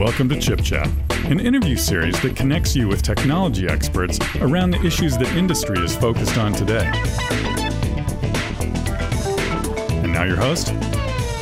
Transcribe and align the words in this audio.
Welcome 0.00 0.30
to 0.30 0.40
Chip 0.40 0.62
Chat, 0.62 0.88
an 1.26 1.40
interview 1.40 1.76
series 1.76 2.18
that 2.22 2.34
connects 2.34 2.74
you 2.74 2.88
with 2.88 3.02
technology 3.02 3.68
experts 3.68 4.18
around 4.36 4.70
the 4.70 4.82
issues 4.82 5.18
that 5.18 5.28
industry 5.36 5.78
is 5.78 5.94
focused 5.94 6.38
on 6.38 6.54
today. 6.54 6.90
And 10.02 10.10
now 10.10 10.24
your 10.24 10.38
host, 10.38 10.72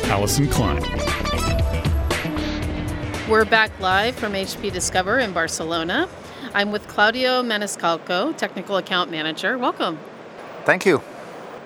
Allyson 0.09 0.49
Klein. 0.49 0.81
We're 3.29 3.45
back 3.45 3.71
live 3.79 4.15
from 4.15 4.33
HP 4.33 4.73
Discover 4.73 5.19
in 5.19 5.31
Barcelona. 5.31 6.09
I'm 6.53 6.73
with 6.73 6.85
Claudio 6.89 7.41
Maniscalco, 7.41 8.35
Technical 8.35 8.75
Account 8.75 9.09
Manager. 9.09 9.57
Welcome. 9.57 9.97
Thank 10.65 10.85
you. 10.85 11.01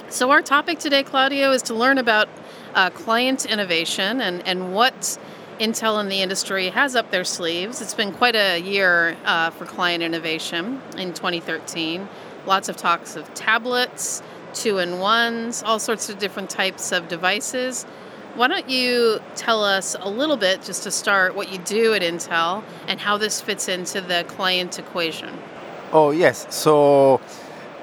So, 0.10 0.30
our 0.30 0.44
topic 0.44 0.78
today, 0.78 1.02
Claudio, 1.02 1.54
is 1.54 1.64
to 1.64 1.74
learn 1.74 1.98
about 1.98 2.30
uh, 2.76 2.92
client 2.92 3.48
innovation 3.48 4.22
and, 4.22 4.48
and 4.48 4.76
what 4.76 5.18
Intel 5.60 6.00
and 6.00 6.12
the 6.12 6.22
industry 6.22 6.70
has 6.70 6.96
up 6.96 7.12
their 7.12 7.24
sleeves. 7.24 7.82
It's 7.82 7.94
been 7.94 8.12
quite 8.12 8.36
a 8.36 8.60
year 8.60 9.16
uh, 9.26 9.52
for 9.52 9.66
client 9.66 10.04
innovation 10.04 10.82
in 10.98 11.14
2013. 11.14 12.08
Lots 12.46 12.70
of 12.70 12.78
talks 12.78 13.16
of 13.16 13.32
tablets, 13.34 14.22
two 14.54 14.80
in 14.80 15.00
ones, 15.00 15.64
all 15.64 15.80
sorts 15.80 16.10
of 16.10 16.18
different 16.18 16.50
types 16.50 16.92
of 16.92 17.08
devices. 17.08 17.84
Why 18.36 18.48
don't 18.48 18.68
you 18.68 19.20
tell 19.36 19.64
us 19.64 19.96
a 20.00 20.10
little 20.10 20.38
bit, 20.38 20.64
just 20.64 20.84
to 20.84 20.92
start, 20.92 21.36
what 21.36 21.52
you 21.52 21.60
do 21.60 21.94
at 21.94 22.02
Intel 22.02 22.64
and 22.88 23.00
how 23.00 23.18
this 23.18 23.40
fits 23.40 23.68
into 23.68 24.02
the 24.02 24.26
client 24.28 24.80
equation? 24.80 25.38
Oh, 25.92 26.10
yes. 26.10 26.48
So, 26.50 27.22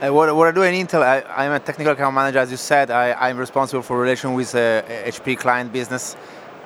uh, 0.01 0.09
what, 0.09 0.35
what 0.35 0.49
I 0.49 0.51
do 0.51 0.65
at 0.65 0.75
Intel, 0.75 1.03
I, 1.03 1.45
am 1.45 1.53
a 1.53 1.61
technical 1.61 1.93
account 1.93 2.17
manager, 2.17 2.41
as 2.41 2.51
you 2.51 2.57
said. 2.57 2.91
I, 2.91 3.31
am 3.31 3.39
responsible 3.39 3.83
for 3.83 3.97
relation 3.97 4.35
with 4.35 4.53
uh, 4.57 4.83
HP 4.83 5.39
client 5.39 5.73
business. 5.73 6.17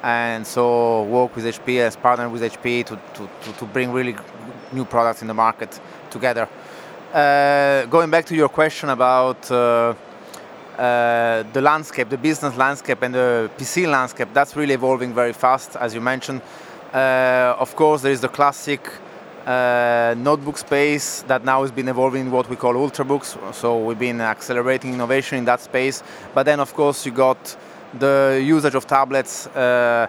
And 0.05 0.47
so, 0.47 1.05
work 1.05 1.35
with 1.35 1.47
HP 1.47 1.79
as 1.79 1.97
partner 1.97 2.29
with 2.29 2.43
HP 2.43 2.85
to, 2.85 3.01
to, 3.15 3.53
to, 3.59 3.65
bring 3.65 3.91
really 3.91 4.15
new 4.71 4.85
products 4.85 5.23
in 5.23 5.29
the 5.29 5.33
market 5.35 5.81
together. 6.11 6.47
Uh, 7.11 7.87
going 7.87 8.11
back 8.11 8.27
to 8.27 8.35
your 8.37 8.51
question 8.51 8.91
about 8.91 9.51
uh, 9.51 9.95
uh, 10.77 11.43
the 11.55 11.63
landscape, 11.63 12.11
the 12.11 12.19
business 12.19 12.55
landscape, 12.55 13.01
and 13.01 13.15
the 13.15 13.51
PC 13.57 13.91
landscape, 13.91 14.29
that's 14.35 14.55
really 14.57 14.75
evolving 14.75 15.15
very 15.15 15.33
fast, 15.33 15.75
as 15.77 15.95
you 15.95 16.03
mentioned. 16.03 16.43
Uh, 16.93 17.57
of 17.59 17.75
course, 17.75 18.03
there 18.03 18.13
is 18.13 18.21
the 18.21 18.29
classic 18.29 18.87
uh, 19.47 20.15
notebook 20.19 20.59
space 20.59 21.23
that 21.29 21.47
now 21.47 21.63
has 21.63 21.73
been 21.73 21.89
evolving 21.89 22.27
in 22.27 22.31
what 22.31 22.51
we 22.51 22.57
call 22.57 22.75
ultrabooks. 22.75 23.55
So 23.55 23.83
we've 23.83 23.99
been 23.99 24.21
accelerating 24.21 24.93
innovation 24.93 25.39
in 25.39 25.47
that 25.47 25.61
space. 25.61 26.03
But 26.35 26.43
then, 26.43 26.61
of 26.61 26.75
course, 26.75 27.07
you 27.07 27.13
got 27.13 27.57
the 27.99 28.43
usage 28.45 28.75
of 28.75 28.87
tablets 28.87 29.47
uh, 29.49 30.07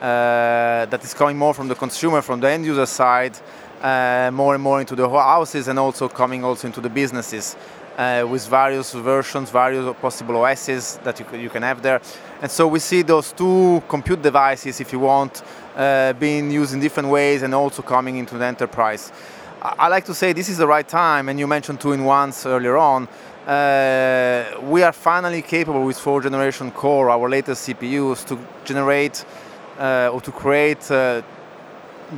uh, 0.00 0.86
that 0.86 1.02
is 1.02 1.14
coming 1.14 1.36
more 1.36 1.54
from 1.54 1.68
the 1.68 1.74
consumer, 1.74 2.22
from 2.22 2.40
the 2.40 2.48
end 2.48 2.64
user 2.64 2.86
side, 2.86 3.36
uh, 3.82 4.30
more 4.32 4.54
and 4.54 4.62
more 4.62 4.80
into 4.80 4.94
the 4.94 5.08
houses, 5.08 5.68
and 5.68 5.78
also 5.78 6.08
coming 6.08 6.44
also 6.44 6.66
into 6.66 6.80
the 6.80 6.90
businesses 6.90 7.56
uh, 7.98 8.24
with 8.28 8.46
various 8.46 8.92
versions, 8.92 9.50
various 9.50 9.94
possible 10.00 10.36
OSs 10.36 10.98
that 11.02 11.18
you, 11.18 11.38
you 11.38 11.50
can 11.50 11.62
have 11.62 11.82
there. 11.82 12.00
And 12.40 12.50
so 12.50 12.68
we 12.68 12.78
see 12.78 13.02
those 13.02 13.32
two 13.32 13.82
compute 13.88 14.22
devices, 14.22 14.80
if 14.80 14.92
you 14.92 15.00
want, 15.00 15.42
uh, 15.76 16.12
being 16.14 16.50
used 16.50 16.74
in 16.74 16.80
different 16.80 17.08
ways 17.08 17.42
and 17.42 17.54
also 17.54 17.82
coming 17.82 18.16
into 18.16 18.38
the 18.38 18.44
enterprise. 18.44 19.12
I, 19.60 19.74
I 19.78 19.88
like 19.88 20.04
to 20.04 20.14
say 20.14 20.32
this 20.32 20.48
is 20.48 20.58
the 20.58 20.66
right 20.66 20.86
time, 20.86 21.28
and 21.28 21.38
you 21.38 21.48
mentioned 21.48 21.80
two 21.80 21.92
in 21.92 22.04
ones 22.04 22.46
earlier 22.46 22.76
on. 22.76 23.08
Uh, 23.48 24.60
we 24.64 24.82
are 24.82 24.92
finally 24.92 25.40
capable 25.40 25.82
with 25.82 25.98
fourth 25.98 26.24
generation 26.24 26.70
core, 26.70 27.08
our 27.08 27.30
latest 27.30 27.66
CPUs, 27.66 28.26
to 28.26 28.38
generate 28.62 29.24
uh, 29.78 30.10
or 30.12 30.20
to 30.20 30.30
create 30.30 30.90
uh, 30.90 31.22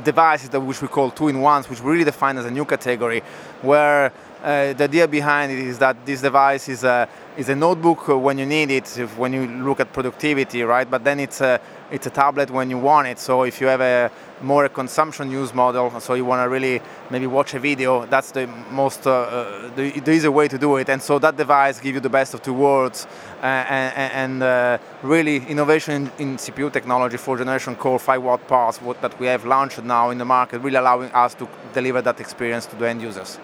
devices 0.03 0.49
that 0.49 0.59
which 0.59 0.81
we 0.81 0.89
call 0.89 1.09
two 1.09 1.29
in 1.29 1.39
ones, 1.39 1.69
which 1.69 1.79
we 1.79 1.89
really 1.89 2.03
define 2.03 2.37
as 2.37 2.43
a 2.43 2.51
new 2.51 2.65
category, 2.65 3.23
where 3.61 4.11
uh, 4.43 4.73
the 4.73 4.83
idea 4.83 5.07
behind 5.07 5.53
it 5.53 5.59
is 5.59 5.79
that 5.79 6.05
this 6.05 6.19
device 6.19 6.67
is 6.67 6.83
a, 6.83 7.07
is 7.37 7.47
a 7.47 7.55
notebook 7.55 8.09
when 8.09 8.37
you 8.37 8.45
need 8.45 8.69
it, 8.69 8.89
when 9.15 9.31
you 9.31 9.47
look 9.47 9.79
at 9.79 9.93
productivity, 9.93 10.63
right? 10.63 10.91
But 10.91 11.05
then 11.05 11.21
it's 11.21 11.39
a, 11.39 11.61
it's 11.91 12.07
a 12.07 12.09
tablet 12.09 12.49
when 12.49 12.69
you 12.69 12.77
want 12.77 13.07
it. 13.07 13.19
So 13.19 13.43
if 13.43 13.61
you 13.61 13.67
have 13.67 13.81
a 13.81 14.09
more 14.41 14.67
consumption 14.69 15.29
use 15.29 15.53
model, 15.53 15.99
so 15.99 16.13
you 16.13 16.25
want 16.25 16.43
to 16.43 16.49
really 16.49 16.81
maybe 17.09 17.27
watch 17.27 17.53
a 17.53 17.59
video, 17.59 18.05
that's 18.05 18.31
the 18.31 18.47
most, 18.71 19.05
uh, 19.05 19.11
uh, 19.11 19.75
the, 19.75 19.99
the 19.99 20.11
easy 20.11 20.27
way 20.29 20.47
to 20.47 20.57
do 20.57 20.77
it. 20.77 20.89
And 20.89 21.01
so 21.01 21.19
that 21.19 21.37
device 21.37 21.79
gives 21.79 21.95
you 21.95 21.99
the 21.99 22.09
best 22.09 22.33
of 22.33 22.41
two 22.41 22.53
worlds 22.53 23.05
uh, 23.41 23.45
and, 23.45 24.13
and 24.13 24.43
uh, 24.43 24.77
really 25.03 25.45
innovation 25.47 26.11
in, 26.17 26.29
in, 26.29 26.37
CPU 26.37 26.71
technology 26.71 27.17
for 27.17 27.37
generation 27.37 27.75
core 27.75 27.99
5 27.99 28.23
watt 28.23 28.47
parts 28.47 28.79
that 29.01 29.19
we 29.19 29.27
have 29.27 29.45
launched 29.45 29.83
now 29.83 30.09
in 30.09 30.17
the 30.17 30.25
market, 30.25 30.59
really 30.59 30.77
allowing 30.77 31.11
us 31.11 31.35
to 31.35 31.47
deliver 31.73 32.01
that 32.01 32.19
experience 32.19 32.65
to 32.65 32.75
the 32.77 32.87
end 32.87 33.01
users. 33.01 33.37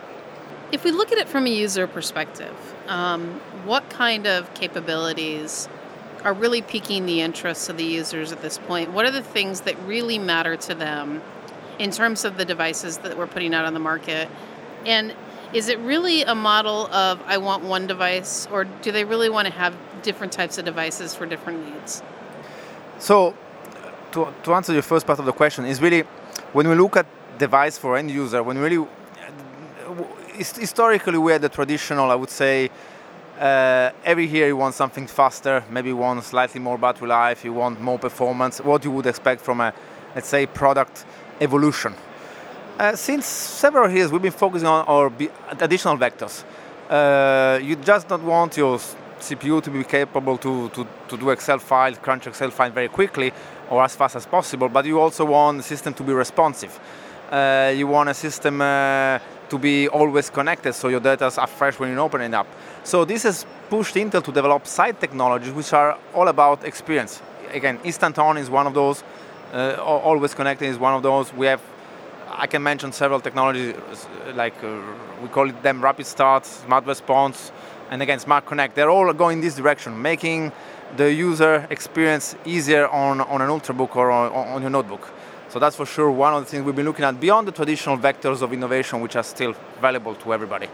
If 0.71 0.83
we 0.83 0.91
look 0.91 1.11
at 1.11 1.17
it 1.17 1.29
from 1.29 1.45
a 1.45 1.49
user 1.49 1.87
perspective, 1.87 2.55
um, 2.87 3.39
what 3.65 3.89
kind 3.89 4.27
of 4.27 4.53
capabilities 4.53 5.69
are 6.27 6.33
really 6.33 6.61
piquing 6.61 7.05
the 7.05 7.21
interest 7.21 7.69
of 7.69 7.77
the 7.77 7.85
users 7.85 8.33
at 8.33 8.41
this 8.41 8.57
point? 8.57 8.91
What 8.91 9.05
are 9.05 9.11
the 9.11 9.21
things 9.21 9.61
that 9.61 9.81
really 9.85 10.19
matter 10.19 10.57
to 10.57 10.75
them 10.75 11.21
in 11.79 11.89
terms 11.89 12.25
of 12.25 12.35
the 12.35 12.43
devices 12.43 12.97
that 12.97 13.17
we're 13.17 13.27
putting 13.27 13.53
out 13.53 13.63
on 13.63 13.73
the 13.73 13.79
market? 13.79 14.27
And 14.85 15.15
is 15.53 15.69
it 15.69 15.79
really 15.79 16.23
a 16.23 16.35
model 16.35 16.87
of 16.87 17.21
I 17.25 17.37
want 17.37 17.63
one 17.63 17.87
device, 17.87 18.45
or 18.51 18.65
do 18.65 18.91
they 18.91 19.05
really 19.05 19.29
want 19.29 19.47
to 19.47 19.53
have 19.53 19.73
different 20.03 20.33
types 20.33 20.57
of 20.57 20.65
devices 20.65 21.15
for 21.15 21.25
different 21.25 21.65
needs? 21.65 22.03
So, 22.99 23.33
to, 24.11 24.27
to 24.43 24.53
answer 24.53 24.73
your 24.73 24.81
first 24.81 25.07
part 25.07 25.19
of 25.19 25.25
the 25.25 25.31
question, 25.31 25.63
is 25.63 25.81
really 25.81 26.01
when 26.51 26.67
we 26.67 26.75
look 26.75 26.97
at 26.97 27.05
device 27.37 27.77
for 27.77 27.95
end 27.95 28.11
user, 28.11 28.43
when 28.43 28.57
really 28.57 28.79
uh, 28.79 28.85
historically 30.35 31.19
we 31.19 31.31
had 31.31 31.41
the 31.41 31.47
traditional, 31.47 32.11
I 32.11 32.15
would 32.15 32.29
say, 32.29 32.69
uh, 33.37 33.91
every 34.03 34.25
year 34.25 34.47
you 34.47 34.57
want 34.57 34.73
something 34.73 35.07
faster, 35.07 35.63
maybe 35.69 35.89
you 35.89 35.97
want 35.97 36.23
slightly 36.23 36.59
more 36.59 36.77
battery 36.77 37.07
life, 37.07 37.45
you 37.45 37.53
want 37.53 37.79
more 37.79 37.99
performance, 37.99 38.59
what 38.59 38.83
you 38.83 38.91
would 38.91 39.05
expect 39.05 39.41
from 39.41 39.61
a, 39.61 39.73
let's 40.15 40.27
say, 40.27 40.45
product 40.45 41.05
evolution. 41.39 41.93
Uh, 42.79 42.95
since 42.95 43.25
several 43.25 43.89
years, 43.89 44.11
we've 44.11 44.21
been 44.21 44.31
focusing 44.31 44.67
on 44.67 44.85
our 44.85 45.11
additional 45.59 45.97
vectors. 45.97 46.43
Uh, 46.89 47.59
you 47.61 47.75
just 47.75 48.07
don't 48.07 48.23
want 48.23 48.55
your 48.57 48.77
CPU 49.19 49.61
to 49.61 49.69
be 49.71 49.83
capable 49.83 50.37
to, 50.37 50.69
to, 50.69 50.87
to 51.07 51.17
do 51.17 51.29
Excel 51.29 51.59
file, 51.59 51.95
crunch 51.95 52.27
Excel 52.27 52.51
file 52.51 52.71
very 52.71 52.87
quickly 52.87 53.31
or 53.69 53.83
as 53.83 53.95
fast 53.95 54.15
as 54.15 54.25
possible, 54.25 54.69
but 54.69 54.85
you 54.85 54.99
also 54.99 55.25
want 55.25 55.57
the 55.57 55.63
system 55.63 55.93
to 55.93 56.03
be 56.03 56.13
responsive. 56.13 56.79
Uh, 57.29 57.73
you 57.75 57.87
want 57.87 58.09
a 58.09 58.13
system 58.13 58.61
uh, 58.61 59.19
to 59.49 59.57
be 59.57 59.87
always 59.87 60.29
connected 60.29 60.73
so 60.73 60.87
your 60.87 60.99
data 60.99 61.31
are 61.37 61.47
fresh 61.47 61.79
when 61.79 61.91
you 61.91 61.97
open 61.99 62.21
it 62.21 62.33
up. 62.33 62.47
So 62.83 63.05
this 63.05 63.23
has 63.23 63.45
pushed 63.69 63.95
Intel 63.95 64.23
to 64.23 64.31
develop 64.31 64.67
side 64.67 64.99
technologies 64.99 65.53
which 65.53 65.73
are 65.73 65.97
all 66.13 66.27
about 66.27 66.63
experience. 66.63 67.21
Again, 67.51 67.79
instant 67.83 68.17
on 68.19 68.37
is 68.37 68.49
one 68.49 68.67
of 68.67 68.73
those, 68.73 69.03
uh, 69.53 69.75
always 69.79 70.33
connected 70.33 70.65
is 70.65 70.77
one 70.77 70.93
of 70.93 71.03
those. 71.03 71.33
We 71.33 71.45
have, 71.47 71.61
I 72.29 72.47
can 72.47 72.61
mention 72.61 72.91
several 72.91 73.19
technologies 73.19 73.75
like 74.35 74.61
uh, 74.63 74.79
we 75.21 75.29
call 75.29 75.49
it 75.49 75.63
them 75.63 75.81
rapid 75.81 76.05
start, 76.05 76.45
smart 76.45 76.85
response, 76.85 77.51
and 77.89 78.01
again 78.01 78.19
smart 78.19 78.45
connect. 78.45 78.75
They're 78.75 78.89
all 78.89 79.11
going 79.13 79.41
this 79.41 79.55
direction, 79.55 80.01
making 80.01 80.51
the 80.95 81.11
user 81.11 81.67
experience 81.69 82.35
easier 82.45 82.87
on, 82.87 83.21
on 83.21 83.41
an 83.41 83.49
ultrabook 83.49 83.95
or 83.95 84.11
on, 84.11 84.31
on 84.31 84.61
your 84.61 84.69
notebook. 84.69 85.09
So 85.57 85.59
that's 85.59 85.75
for 85.75 85.87
sure 85.87 86.11
one 86.11 86.35
of 86.35 86.45
the 86.45 86.51
things 86.51 86.63
we've 86.63 86.75
been 86.75 86.85
looking 86.85 87.03
at 87.03 87.19
beyond 87.19 87.47
the 87.47 87.51
traditional 87.51 87.97
vectors 87.97 88.43
of 88.43 88.53
innovation, 88.53 89.01
which 89.01 89.15
are 89.15 89.23
still 89.23 89.55
valuable 89.81 90.13
to 90.13 90.31
everybody. 90.31 90.67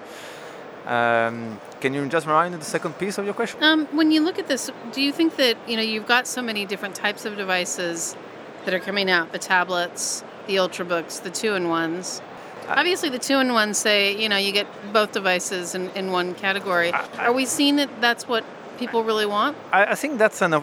Um, 0.85 1.57
can 1.79 1.93
you 1.93 2.05
just 2.09 2.27
remind 2.27 2.51
me 2.53 2.59
the 2.59 2.65
second 2.65 2.99
piece 2.99 3.17
of 3.17 3.23
your 3.23 3.33
question? 3.33 3.63
Um, 3.63 3.85
when 3.95 4.11
you 4.11 4.19
look 4.19 4.39
at 4.39 4.49
this, 4.49 4.69
do 4.91 5.01
you 5.01 5.13
think 5.13 5.37
that 5.37 5.55
you 5.69 5.77
know 5.77 5.81
you've 5.81 6.05
got 6.05 6.27
so 6.27 6.41
many 6.41 6.65
different 6.65 6.95
types 6.95 7.23
of 7.23 7.37
devices 7.37 8.17
that 8.65 8.73
are 8.73 8.79
coming 8.81 9.09
out? 9.09 9.31
The 9.31 9.39
tablets, 9.39 10.21
the 10.47 10.57
ultrabooks, 10.57 11.23
the 11.23 11.29
two-in-ones. 11.29 12.21
Uh, 12.67 12.73
Obviously, 12.75 13.07
the 13.07 13.19
two-in-ones 13.19 13.77
say 13.77 14.21
you 14.21 14.27
know 14.27 14.35
you 14.35 14.51
get 14.51 14.67
both 14.91 15.13
devices 15.13 15.75
in, 15.75 15.91
in 15.91 16.11
one 16.11 16.35
category. 16.35 16.91
I, 16.91 17.07
I, 17.19 17.25
are 17.27 17.33
we 17.33 17.45
seeing 17.45 17.77
that 17.77 18.01
that's 18.01 18.27
what 18.27 18.43
people 18.77 19.05
really 19.05 19.25
want? 19.25 19.55
I, 19.71 19.85
I 19.85 19.95
think 19.95 20.17
that's 20.17 20.41
an. 20.41 20.55
Uh, 20.55 20.59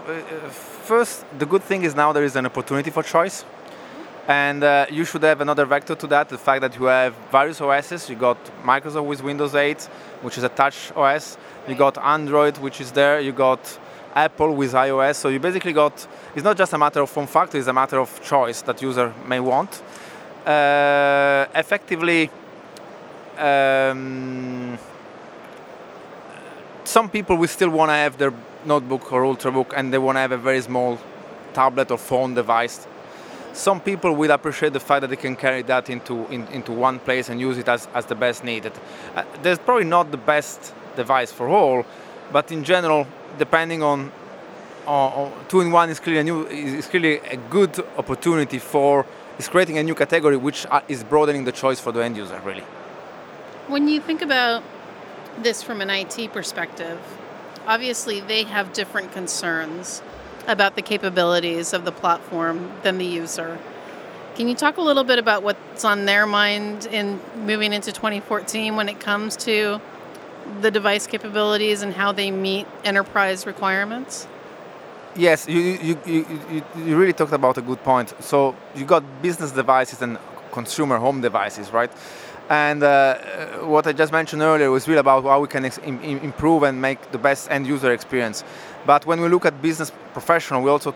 first, 0.91 1.25
the 1.39 1.47
good 1.47 1.63
thing 1.63 1.85
is 1.85 1.95
now 1.95 2.13
there 2.13 2.25
is 2.25 2.37
an 2.37 2.45
opportunity 2.45 2.91
for 2.91 3.03
choice. 3.03 3.47
And 4.31 4.63
uh, 4.63 4.87
you 4.89 5.05
should 5.05 5.25
have 5.25 5.41
another 5.41 5.65
vector 5.65 5.97
to 5.97 6.07
that, 6.07 6.29
the 6.29 6.39
fact 6.39 6.61
that 6.61 6.79
you 6.79 6.85
have 6.85 7.17
various 7.33 7.61
OSs. 7.61 8.09
You 8.09 8.15
got 8.15 8.39
Microsoft 8.63 9.07
with 9.07 9.25
Windows 9.25 9.57
8, 9.57 9.83
which 10.23 10.39
is 10.39 10.45
a 10.45 10.49
touch 10.49 10.93
OS. 10.95 11.37
You 11.67 11.75
got 11.75 11.99
Android, 11.99 12.57
which 12.59 12.81
is 12.81 12.93
there. 12.93 13.19
You 13.19 13.33
got 13.33 13.61
Apple 14.15 14.55
with 14.55 14.73
iOS. 14.73 15.17
So 15.17 15.31
you 15.31 15.41
basically 15.41 15.73
got, 15.73 16.07
it's 16.37 16.45
not 16.45 16.57
just 16.57 16.73
a 16.73 16.79
matter 16.79 17.01
of 17.01 17.11
form 17.11 17.27
factor, 17.27 17.59
it's 17.59 17.67
a 17.67 17.73
matter 17.73 17.99
of 17.99 18.23
choice 18.23 18.63
that 18.63 18.81
user 18.81 19.13
may 19.27 19.41
want. 19.41 19.83
Uh, 20.47 21.47
effectively, 21.53 22.31
um, 23.37 24.79
some 26.85 27.11
people 27.11 27.35
will 27.37 27.49
still 27.49 27.71
want 27.71 27.89
to 27.89 27.95
have 27.95 28.17
their 28.17 28.33
notebook 28.65 29.13
or 29.13 29.23
ultrabook 29.23 29.73
and 29.77 29.93
they 29.93 29.99
want 29.99 30.15
to 30.15 30.21
have 30.21 30.31
a 30.31 30.39
very 30.39 30.61
small 30.61 31.01
tablet 31.53 31.91
or 31.91 31.99
phone 31.99 32.35
device 32.35 32.87
some 33.53 33.81
people 33.81 34.15
will 34.15 34.31
appreciate 34.31 34.73
the 34.73 34.81
fact 34.81 35.01
that 35.03 35.11
they 35.11 35.17
can 35.17 35.37
carry 35.37 35.63
that 35.63 35.91
into 35.91 36.27
in, 36.29 36.47
into 36.49 36.73
one 36.73 36.99
place 36.99 37.29
and 37.29 37.41
use 37.41 37.59
it 37.59 37.69
as, 37.69 37.89
as 37.95 38.07
the 38.07 38.15
best 38.15 38.45
needed. 38.45 38.73
Uh, 39.15 39.25
there's 39.43 39.59
probably 39.59 39.85
not 39.85 40.11
the 40.11 40.17
best 40.17 40.75
device 40.97 41.33
for 41.33 41.49
all, 41.49 41.85
but 42.33 42.51
in 42.53 42.65
general, 42.65 43.07
depending 43.39 43.83
on 43.83 44.13
uh, 44.87 45.31
two-in-one 45.49 45.91
is 45.91 46.01
clearly 46.01 46.21
a 46.21 46.25
new 46.25 46.47
is 46.47 46.87
clearly 46.87 47.19
a 47.19 47.37
good 47.37 47.79
opportunity 47.97 48.59
for 48.59 49.07
is 49.39 49.49
creating 49.49 49.79
a 49.79 49.83
new 49.83 49.95
category 49.95 50.37
which 50.37 50.67
uh, 50.67 50.81
is 50.89 51.05
broadening 51.05 51.45
the 51.45 51.53
choice 51.53 51.79
for 51.79 51.93
the 51.93 52.03
end 52.03 52.17
user 52.17 52.41
really. 52.45 52.65
When 53.69 53.89
you 53.89 54.01
think 54.01 54.23
about 54.23 54.63
this 55.39 55.63
from 55.63 55.81
an 55.81 55.91
IT 55.91 56.33
perspective, 56.33 56.99
obviously 57.67 58.21
they 58.21 58.45
have 58.45 58.73
different 58.73 59.13
concerns 59.13 60.03
about 60.51 60.77
the 60.77 60.83
capabilities 60.83 61.73
of 61.73 61.85
the 61.85 61.93
platform 61.93 62.73
than 62.83 62.99
the 62.99 63.07
user. 63.07 63.59
Can 64.35 64.49
you 64.49 64.55
talk 64.55 64.77
a 64.77 64.83
little 64.83 65.05
bit 65.05 65.19
about 65.19 65.43
what's 65.43 65.85
on 65.85 66.07
their 66.07 66.27
mind 66.27 66.87
in 66.87 67.21
moving 67.37 67.73
into 67.73 67.93
2014 67.93 68.77
when 68.77 68.89
it 68.89 69.01
comes 69.01 69.37
to 69.39 69.81
the 70.61 70.71
device 70.71 71.07
capabilities 71.07 71.83
and 71.83 71.93
how 71.93 72.13
they 72.13 72.31
meet 72.31 72.67
enterprise 72.85 73.47
requirements? 73.47 74.27
Yes, 75.17 75.49
you, 75.49 75.61
you, 75.61 75.99
you, 76.07 76.65
you, 76.77 76.97
really 76.97 77.13
talked 77.13 77.33
about 77.33 77.59
a 77.59 77.63
good 77.63 77.83
point. 77.83 78.15
So 78.21 78.55
you 78.77 78.85
got 78.85 79.03
business 79.21 79.51
devices 79.51 80.01
and 80.03 80.19
consumer 80.53 80.99
home 80.99 81.21
devices, 81.21 81.73
right? 81.73 81.91
And 82.51 82.83
uh, 82.83 83.15
what 83.63 83.87
I 83.87 83.93
just 83.93 84.11
mentioned 84.11 84.43
earlier 84.43 84.73
was 84.73 84.89
really 84.89 84.99
about 84.99 85.23
how 85.23 85.41
we 85.41 85.47
can 85.47 85.65
improve 85.65 86.65
and 86.65 86.83
make 86.83 87.13
the 87.13 87.19
best 87.19 87.49
end 87.49 87.65
user 87.65 87.93
experience. 87.93 88.43
But 88.85 89.07
when 89.07 89.21
we 89.21 89.29
look 89.29 89.47
at 89.47 89.63
business 89.63 89.93
professional, 90.13 90.61
we 90.61 90.69
also 90.69 90.93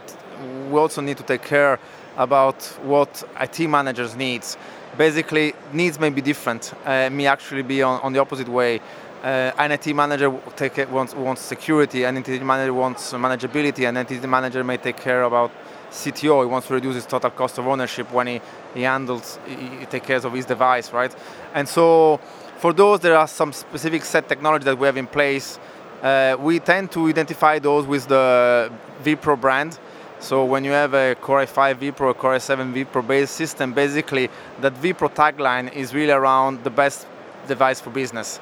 we 0.69 0.77
also 0.77 1.01
need 1.01 1.17
to 1.17 1.23
take 1.23 1.43
care 1.43 1.79
about 2.17 2.65
what 2.83 3.23
IT 3.41 3.61
managers 3.69 4.17
needs. 4.17 4.57
Basically, 4.99 5.55
needs 5.73 6.01
may 6.01 6.11
be 6.11 6.21
different. 6.21 6.75
Uh, 6.85 7.09
may 7.11 7.27
actually 7.27 7.63
be 7.63 7.83
on, 7.83 8.01
on 8.01 8.13
the 8.13 8.19
opposite 8.19 8.49
way. 8.49 8.81
Uh, 9.23 9.53
an 9.57 9.71
IT 9.71 9.95
manager 9.95 10.37
take 10.57 10.91
wants, 10.91 11.15
wants 11.15 11.41
security, 11.41 12.03
an 12.03 12.17
IT 12.17 12.43
manager 12.43 12.75
wants 12.75 13.13
manageability, 13.13 13.89
an 13.89 13.97
IT 13.97 14.23
manager 14.29 14.65
may 14.65 14.77
take 14.77 14.97
care 14.97 15.23
about 15.23 15.53
CTO, 15.95 16.43
he 16.43 16.47
wants 16.47 16.67
to 16.67 16.75
reduce 16.75 16.97
his 16.97 17.07
total 17.07 17.31
cost 17.31 17.57
of 17.59 17.67
ownership 17.67 18.11
when 18.13 18.27
he, 18.27 18.41
he 18.75 18.83
handles, 18.83 19.39
he, 19.47 19.55
he 19.55 19.87
takes 19.87 20.07
care 20.07 20.17
of 20.17 20.33
his 20.33 20.45
device, 20.45 20.93
right? 20.93 21.15
And 21.55 21.69
so 21.69 22.19
for 22.59 22.73
those, 22.73 23.01
there 23.01 23.17
are 23.17 23.29
some 23.29 23.53
specific 23.53 24.05
set 24.05 24.29
technology 24.29 24.65
that 24.65 24.77
we 24.77 24.87
have 24.87 24.97
in 24.97 25.07
place. 25.07 25.59
Uh, 26.03 26.37
we 26.39 26.59
tend 26.59 26.91
to 26.93 27.09
identify 27.09 27.59
those 27.59 27.87
with 27.87 28.09
the 28.09 28.73
vPro 29.05 29.41
brand. 29.41 29.79
So 30.19 30.45
when 30.45 30.65
you 30.65 30.73
have 30.73 30.95
a 30.95 31.15
Core 31.15 31.45
i5 31.45 31.75
vPro, 31.77 32.11
a 32.11 32.15
Core 32.15 32.37
i7 32.37 32.73
vPro 32.73 33.07
based 33.07 33.35
system, 33.35 33.73
basically 33.73 34.31
that 34.61 34.75
vPro 34.75 35.15
tagline 35.15 35.73
is 35.73 35.95
really 35.95 36.13
around 36.13 36.65
the 36.65 36.71
best 36.71 37.07
device 37.47 37.81
for 37.81 37.91
business. 37.91 38.41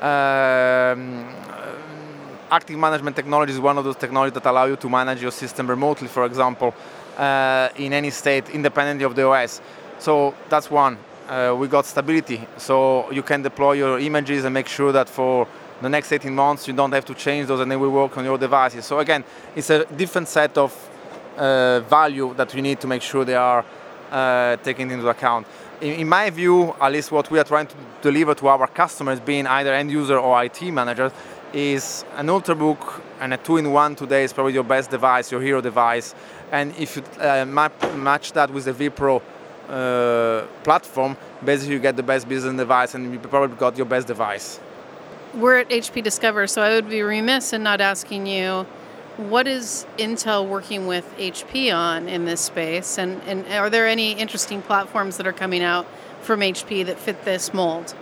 Um, 0.00 1.26
active 2.54 2.78
management 2.78 3.16
technology 3.16 3.52
is 3.52 3.58
one 3.58 3.76
of 3.78 3.84
those 3.84 3.96
technologies 3.96 4.34
that 4.34 4.46
allow 4.46 4.66
you 4.66 4.76
to 4.76 4.88
manage 4.88 5.20
your 5.20 5.32
system 5.32 5.66
remotely, 5.66 6.08
for 6.08 6.24
example, 6.24 6.72
uh, 7.18 7.68
in 7.76 7.92
any 7.92 8.10
state, 8.10 8.48
independently 8.50 9.04
of 9.04 9.14
the 9.16 9.26
OS. 9.26 9.60
So 9.98 10.34
that's 10.48 10.70
one. 10.70 10.96
Uh, 11.28 11.56
we 11.58 11.66
got 11.68 11.84
stability, 11.86 12.46
so 12.56 13.10
you 13.10 13.22
can 13.22 13.42
deploy 13.42 13.72
your 13.72 13.98
images 13.98 14.44
and 14.44 14.54
make 14.54 14.68
sure 14.68 14.92
that 14.92 15.08
for 15.08 15.48
the 15.82 15.88
next 15.88 16.12
18 16.12 16.34
months 16.34 16.68
you 16.68 16.74
don't 16.74 16.92
have 16.92 17.04
to 17.06 17.14
change 17.14 17.48
those 17.48 17.60
and 17.60 17.70
they 17.70 17.76
will 17.76 17.90
work 17.90 18.16
on 18.18 18.24
your 18.24 18.38
devices. 18.38 18.84
So 18.84 18.98
again, 19.00 19.24
it's 19.56 19.70
a 19.70 19.84
different 19.86 20.28
set 20.28 20.56
of 20.58 20.70
uh, 21.36 21.80
value 21.80 22.34
that 22.34 22.54
you 22.54 22.62
need 22.62 22.80
to 22.80 22.86
make 22.86 23.02
sure 23.02 23.24
they 23.24 23.34
are 23.34 23.64
uh, 24.12 24.56
taken 24.58 24.90
into 24.90 25.08
account. 25.08 25.46
In, 25.80 25.94
in, 26.00 26.08
my 26.08 26.30
view, 26.30 26.74
at 26.80 26.92
least 26.92 27.10
what 27.10 27.30
we 27.30 27.38
are 27.38 27.44
trying 27.44 27.66
to 27.66 27.74
deliver 28.00 28.34
to 28.34 28.46
our 28.48 28.66
customers, 28.68 29.18
being 29.18 29.46
either 29.46 29.74
end 29.74 29.90
user 29.90 30.18
or 30.18 30.44
IT 30.44 30.62
managers, 30.62 31.10
is 31.54 32.04
an 32.16 32.26
ultrabook 32.26 33.00
and 33.20 33.32
a 33.32 33.36
two-in-one 33.36 33.94
today 33.94 34.24
is 34.24 34.32
probably 34.32 34.52
your 34.52 34.64
best 34.64 34.90
device, 34.90 35.30
your 35.30 35.40
hero 35.40 35.60
device. 35.60 36.14
And 36.50 36.74
if 36.76 36.96
you 36.96 37.02
uh, 37.20 37.44
map, 37.46 37.72
match 37.94 38.32
that 38.32 38.50
with 38.50 38.64
the 38.64 38.72
vPro 38.72 39.22
uh, 39.68 40.46
platform, 40.64 41.16
basically 41.44 41.74
you 41.74 41.80
get 41.80 41.96
the 41.96 42.02
best 42.02 42.28
business 42.28 42.56
device 42.56 42.94
and 42.94 43.12
you 43.12 43.18
probably 43.20 43.56
got 43.56 43.76
your 43.76 43.86
best 43.86 44.08
device. 44.08 44.58
We're 45.32 45.58
at 45.58 45.70
HP 45.70 46.02
Discover, 46.02 46.46
so 46.48 46.62
I 46.62 46.74
would 46.74 46.88
be 46.88 47.02
remiss 47.02 47.52
in 47.52 47.62
not 47.62 47.80
asking 47.80 48.26
you 48.26 48.66
what 49.16 49.46
is 49.46 49.86
Intel 49.96 50.48
working 50.48 50.88
with 50.88 51.04
HP 51.18 51.72
on 51.74 52.08
in 52.08 52.24
this 52.24 52.40
space, 52.40 52.98
and, 52.98 53.22
and 53.22 53.46
are 53.52 53.70
there 53.70 53.86
any 53.86 54.12
interesting 54.12 54.60
platforms 54.60 55.18
that 55.18 55.26
are 55.26 55.32
coming 55.32 55.62
out 55.62 55.86
from 56.22 56.40
HP 56.40 56.84
that 56.86 56.98
fit 56.98 57.24
this 57.24 57.54
mold? 57.54 57.94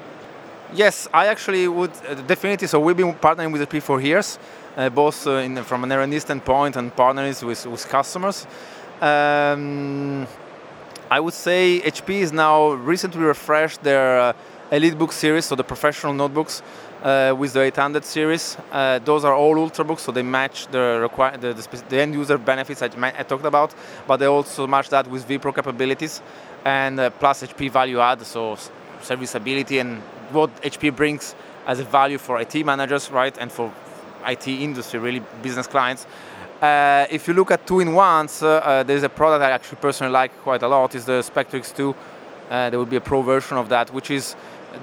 Yes, 0.75 1.07
I 1.13 1.27
actually 1.27 1.69
would 1.69 1.91
uh, 2.09 2.15
definitely. 2.15 2.67
So 2.67 2.81
we've 2.81 2.97
been 2.97 3.13
partnering 3.13 3.53
with 3.53 3.69
HP 3.69 3.83
for 3.83 4.01
years, 4.01 4.39
uh, 4.75 4.89
both 4.89 5.27
uh, 5.27 5.33
in, 5.33 5.63
from 5.65 5.85
an 5.85 5.93
R&D 5.93 6.19
standpoint 6.21 6.77
and 6.77 6.95
partners 6.97 7.45
with, 7.45 7.67
with 7.67 7.87
customers. 7.91 8.47
Um, 8.99 10.27
I 11.11 11.21
would 11.21 11.35
say 11.35 11.83
HP 11.85 12.21
is 12.21 12.33
now 12.33 12.71
recently 12.71 13.21
refreshed 13.21 13.83
their 13.83 14.19
uh, 14.19 14.33
EliteBook 14.71 15.13
series, 15.13 15.45
so 15.45 15.55
the 15.55 15.65
professional 15.65 16.15
notebooks, 16.15 16.63
uh, 17.03 17.35
with 17.37 17.53
the 17.53 17.61
800 17.61 18.03
series. 18.03 18.57
Uh, 18.71 18.99
those 19.01 19.27
are 19.27 19.35
all 19.35 19.57
ultrabooks, 19.57 20.01
so 20.01 20.11
they 20.11 20.23
match 20.23 20.69
the, 20.69 21.11
the, 21.39 21.53
the, 21.53 21.85
the, 21.91 22.01
end 22.01 22.15
user 22.15 22.39
benefits 22.39 22.81
I, 22.81 22.87
I, 23.19 23.23
talked 23.25 23.45
about, 23.45 23.75
but 24.07 24.17
they 24.17 24.27
also 24.27 24.67
match 24.67 24.89
that 24.89 25.07
with 25.07 25.29
vPro 25.29 25.55
capabilities 25.55 26.23
and 26.65 26.99
plus 27.19 27.43
HP 27.43 27.71
value 27.71 28.01
add, 28.01 28.23
so 28.23 28.57
serviceability 29.03 29.79
and 29.79 30.01
what 30.33 30.63
HP 30.63 30.95
brings 30.95 31.35
as 31.67 31.81
a 31.81 31.85
value 31.85 32.19
for 32.19 32.41
IT 32.41 32.65
managers, 32.65 33.11
right, 33.11 33.37
and 33.39 33.51
for 33.51 33.73
IT 34.27 34.49
industry, 34.49 34.99
really 34.99 35.23
business 35.43 35.67
clients. 35.67 36.07
Uh, 36.61 37.07
if 37.11 37.27
you 37.27 37.35
look 37.35 37.51
at 37.51 37.67
two-in-ones, 37.67 38.43
uh, 38.43 38.49
uh, 38.49 38.83
there's 38.85 39.03
a 39.03 39.09
product 39.09 39.43
I 39.43 39.51
actually 39.51 39.79
personally 39.81 40.13
like 40.13 40.37
quite 40.43 40.63
a 40.63 40.69
lot. 40.69 40.95
Is 40.95 41.05
the 41.05 41.21
Spectre 41.23 41.59
x2. 41.59 41.95
Uh, 42.49 42.71
there 42.71 42.79
will 42.79 42.87
be 42.87 42.97
a 42.97 43.01
pro 43.01 43.23
version 43.23 43.57
of 43.57 43.69
that, 43.69 43.93
which 43.93 44.11
is 44.11 44.37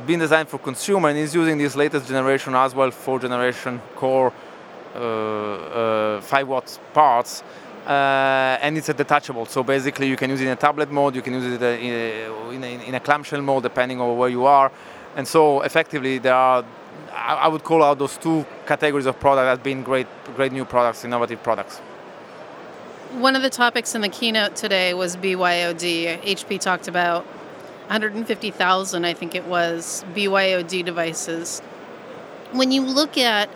being 0.05 0.19
designed 0.19 0.49
for 0.49 0.57
consumer 0.57 1.09
and 1.09 1.17
is 1.17 1.33
using 1.33 1.57
this 1.57 1.75
latest 1.75 2.07
generation 2.07 2.53
as 2.55 2.75
well, 2.75 2.91
four 2.91 3.19
generation 3.19 3.81
core, 3.95 4.33
uh, 4.93 4.99
uh, 4.99 6.21
five 6.21 6.47
watts 6.47 6.79
parts. 6.93 7.43
and 7.87 8.77
it's 8.77 8.89
a 8.89 8.93
detachable, 8.93 9.45
so 9.45 9.63
basically 9.63 10.07
you 10.07 10.17
can 10.17 10.29
use 10.29 10.41
it 10.41 10.45
in 10.45 10.51
a 10.51 10.55
tablet 10.55 10.91
mode, 10.91 11.15
you 11.15 11.21
can 11.21 11.33
use 11.33 11.45
it 11.45 11.61
in 11.61 11.93
a, 11.93 12.51
in 12.53 12.63
a, 12.63 12.87
in 12.89 12.95
a 12.95 12.99
clamshell 12.99 13.41
mode, 13.41 13.63
depending 13.63 14.01
on 14.01 14.17
where 14.17 14.29
you 14.29 14.45
are. 14.45 14.71
And 15.15 15.27
so 15.27 15.61
effectively 15.61 16.17
there 16.17 16.33
are, 16.33 16.63
I 17.11 17.47
would 17.47 17.63
call 17.63 17.83
out 17.83 17.99
those 17.99 18.17
two 18.17 18.45
categories 18.65 19.05
of 19.05 19.19
product 19.19 19.59
as 19.59 19.63
being 19.63 19.83
great, 19.83 20.07
great 20.35 20.51
new 20.51 20.65
products, 20.65 21.03
innovative 21.03 21.41
products. 21.43 21.79
One 23.13 23.35
of 23.35 23.41
the 23.41 23.49
topics 23.49 23.95
in 23.95 24.01
the 24.01 24.09
keynote 24.09 24.55
today 24.55 24.93
was 24.93 25.17
BYOD. 25.17 26.21
HP 26.21 26.59
talked 26.59 26.87
about 26.87 27.25
150,000, 27.87 29.03
I 29.03 29.13
think 29.15 29.33
it 29.33 29.45
was, 29.45 30.05
BYOD 30.13 30.85
devices. 30.85 31.59
When 32.51 32.71
you 32.71 32.81
look 32.81 33.17
at 33.17 33.49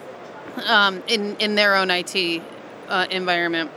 um, 0.67 1.03
in 1.07 1.35
in 1.37 1.55
their 1.55 1.75
own 1.75 1.89
IT 1.91 2.41
uh, 2.87 3.07
environment, 3.11 3.71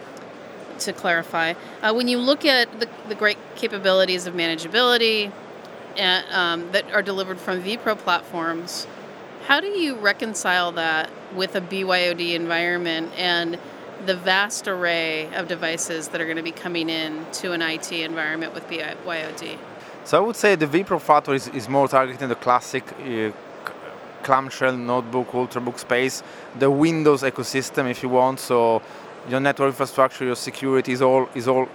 to 0.80 0.92
clarify, 0.92 1.54
uh, 1.82 1.92
when 1.92 2.08
you 2.08 2.18
look 2.18 2.44
at 2.44 2.80
the, 2.80 2.88
the 3.08 3.14
great 3.14 3.38
capabilities 3.54 4.26
of 4.26 4.34
manageability, 4.34 5.32
um, 5.98 6.70
that 6.72 6.90
are 6.92 7.02
delivered 7.02 7.38
from 7.38 7.62
vPro 7.62 7.96
platforms. 7.98 8.86
How 9.46 9.60
do 9.60 9.68
you 9.68 9.96
reconcile 9.96 10.72
that 10.72 11.10
with 11.34 11.54
a 11.54 11.60
BYOD 11.60 12.34
environment 12.34 13.12
and 13.16 13.58
the 14.04 14.16
vast 14.16 14.68
array 14.68 15.32
of 15.34 15.48
devices 15.48 16.08
that 16.08 16.20
are 16.20 16.24
going 16.24 16.36
to 16.36 16.42
be 16.42 16.52
coming 16.52 16.88
in 16.90 17.24
to 17.32 17.52
an 17.52 17.62
IT 17.62 17.92
environment 17.92 18.54
with 18.54 18.66
BYOD? 18.68 19.58
So 20.04 20.18
I 20.18 20.20
would 20.20 20.36
say 20.36 20.54
the 20.54 20.66
vPro 20.66 21.00
Factor 21.00 21.34
is, 21.34 21.48
is 21.48 21.68
more 21.68 21.88
targeting 21.88 22.28
the 22.28 22.34
classic 22.36 22.84
uh, 23.00 23.32
clamshell 24.22 24.76
notebook, 24.76 25.28
ultrabook 25.28 25.78
space, 25.78 26.22
the 26.58 26.70
Windows 26.70 27.22
ecosystem, 27.22 27.90
if 27.90 28.02
you 28.02 28.08
want. 28.08 28.40
So 28.40 28.82
your 29.28 29.40
network 29.40 29.68
infrastructure, 29.68 30.24
your 30.24 30.36
security 30.36 30.92
is 30.92 31.02
all 31.02 31.28
is 31.34 31.48
all 31.48 31.68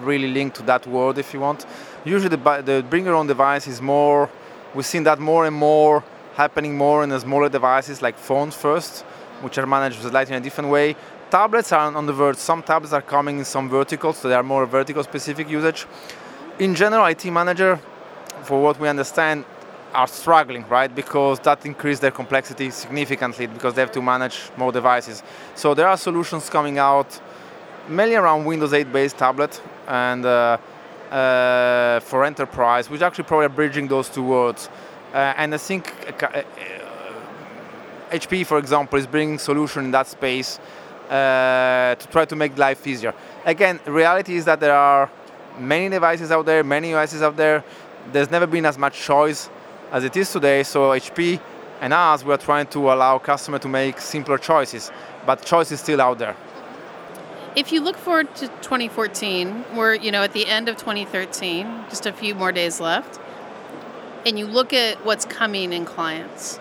really 0.00 0.28
linked 0.28 0.56
to 0.56 0.62
that 0.62 0.86
world, 0.86 1.18
if 1.18 1.34
you 1.34 1.40
want. 1.40 1.66
Usually 2.08 2.34
the, 2.34 2.62
the 2.64 2.84
bring 2.88 3.04
your 3.04 3.14
own 3.14 3.26
device 3.26 3.66
is 3.66 3.82
more, 3.82 4.30
we've 4.74 4.86
seen 4.86 5.04
that 5.04 5.18
more 5.18 5.44
and 5.46 5.54
more 5.54 6.02
happening 6.36 6.76
more 6.76 7.02
in 7.02 7.10
the 7.10 7.20
smaller 7.20 7.48
devices 7.48 8.00
like 8.00 8.16
phones 8.16 8.54
first, 8.54 9.02
which 9.42 9.58
are 9.58 9.66
managed 9.66 10.00
slightly 10.00 10.34
in 10.34 10.40
a 10.40 10.44
different 10.44 10.70
way. 10.70 10.96
Tablets 11.30 11.70
are 11.72 11.94
on 11.94 12.06
the 12.06 12.12
verge. 12.12 12.36
Some 12.36 12.62
tablets 12.62 12.94
are 12.94 13.02
coming 13.02 13.38
in 13.40 13.44
some 13.44 13.68
verticals, 13.68 14.16
so 14.18 14.28
they 14.28 14.34
are 14.34 14.42
more 14.42 14.64
vertical 14.64 15.02
specific 15.04 15.50
usage. 15.50 15.86
In 16.58 16.74
general, 16.74 17.04
IT 17.04 17.26
manager, 17.26 17.78
for 18.42 18.62
what 18.62 18.80
we 18.80 18.88
understand, 18.88 19.44
are 19.92 20.06
struggling, 20.06 20.64
right? 20.68 20.94
Because 20.94 21.40
that 21.40 21.66
increased 21.66 22.00
their 22.00 22.10
complexity 22.10 22.70
significantly 22.70 23.46
because 23.46 23.74
they 23.74 23.82
have 23.82 23.92
to 23.92 24.02
manage 24.02 24.50
more 24.56 24.72
devices. 24.72 25.22
So 25.54 25.74
there 25.74 25.88
are 25.88 25.96
solutions 25.96 26.48
coming 26.48 26.78
out 26.78 27.20
mainly 27.88 28.16
around 28.16 28.44
Windows 28.44 28.72
8 28.72 28.92
based 28.92 29.18
tablet 29.18 29.60
and 29.86 30.24
uh, 30.24 30.58
for 31.10 32.24
enterprise, 32.24 32.90
which 32.90 33.02
actually 33.02 33.24
probably 33.24 33.48
bridging 33.48 33.88
those 33.88 34.08
two 34.08 34.22
worlds. 34.22 34.68
Uh, 35.12 35.34
and 35.36 35.54
I 35.54 35.58
think 35.58 35.92
HP, 38.10 38.46
for 38.46 38.58
example, 38.58 38.98
is 38.98 39.06
bringing 39.06 39.38
solution 39.38 39.86
in 39.86 39.90
that 39.92 40.06
space 40.06 40.58
uh, 41.08 41.94
to 41.94 42.08
try 42.08 42.24
to 42.24 42.36
make 42.36 42.56
life 42.58 42.86
easier. 42.86 43.14
Again, 43.44 43.80
reality 43.86 44.36
is 44.36 44.44
that 44.44 44.60
there 44.60 44.74
are 44.74 45.10
many 45.58 45.88
devices 45.88 46.30
out 46.30 46.46
there, 46.46 46.62
many 46.62 46.88
devices 46.88 47.22
out 47.22 47.36
there. 47.36 47.64
There's 48.12 48.30
never 48.30 48.46
been 48.46 48.66
as 48.66 48.78
much 48.78 48.98
choice 49.00 49.48
as 49.90 50.04
it 50.04 50.16
is 50.16 50.30
today. 50.30 50.62
So 50.62 50.90
HP 50.90 51.40
and 51.80 51.92
us, 51.92 52.24
we 52.24 52.32
are 52.32 52.38
trying 52.38 52.66
to 52.68 52.92
allow 52.92 53.18
customer 53.18 53.58
to 53.60 53.68
make 53.68 54.00
simpler 54.00 54.38
choices, 54.38 54.90
but 55.26 55.44
choice 55.44 55.72
is 55.72 55.80
still 55.80 56.00
out 56.00 56.18
there. 56.18 56.36
If 57.56 57.72
you 57.72 57.80
look 57.80 57.96
forward 57.96 58.34
to 58.36 58.48
2014, 58.48 59.64
we're 59.74 59.94
you 59.94 60.10
know 60.10 60.22
at 60.22 60.32
the 60.32 60.46
end 60.46 60.68
of 60.68 60.76
2013, 60.76 61.84
just 61.88 62.06
a 62.06 62.12
few 62.12 62.34
more 62.34 62.52
days 62.52 62.80
left, 62.80 63.18
and 64.26 64.38
you 64.38 64.46
look 64.46 64.72
at 64.72 65.04
what's 65.04 65.24
coming 65.24 65.72
in 65.72 65.84
clients 65.84 66.60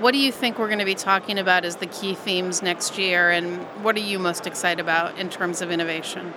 what 0.00 0.12
do 0.12 0.18
you 0.18 0.30
think 0.30 0.58
we're 0.58 0.68
going 0.68 0.78
to 0.78 0.84
be 0.84 0.94
talking 0.94 1.38
about 1.38 1.64
as 1.64 1.76
the 1.76 1.86
key 1.86 2.14
themes 2.14 2.62
next 2.62 2.98
year, 2.98 3.30
and 3.30 3.58
what 3.82 3.96
are 3.96 4.00
you 4.00 4.18
most 4.18 4.46
excited 4.46 4.80
about 4.80 5.18
in 5.18 5.28
terms 5.28 5.60
of 5.60 5.70
innovation? 5.70 6.32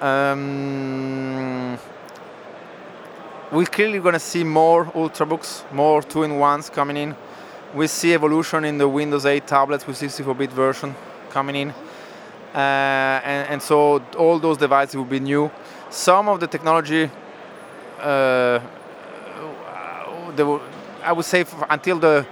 Um, 0.00 1.78
we're 3.50 3.66
clearly 3.66 3.98
going 3.98 4.12
to 4.12 4.20
see 4.20 4.44
more 4.44 4.84
ultrabooks, 4.86 5.70
more 5.72 6.02
two-in-ones 6.02 6.70
coming 6.70 6.96
in. 6.96 7.16
We 7.74 7.88
see 7.88 8.14
evolution 8.14 8.64
in 8.64 8.78
the 8.78 8.88
Windows 8.88 9.26
8 9.26 9.46
tablets 9.46 9.86
with 9.86 9.96
64-bit 9.98 10.52
version 10.52 10.94
coming 11.30 11.56
in. 11.56 11.70
Uh, 12.54 13.20
and, 13.24 13.48
and, 13.50 13.62
so 13.62 14.02
all 14.16 14.38
those 14.38 14.56
devices 14.56 14.96
will 14.96 15.04
be 15.04 15.20
new. 15.20 15.50
Some 15.90 16.28
of 16.28 16.40
the 16.40 16.46
technology, 16.46 17.10
uh, 18.00 18.60
will, 20.38 20.62
I 21.02 21.12
would 21.12 21.26
say 21.26 21.44
until 21.68 21.98
the 21.98 22.26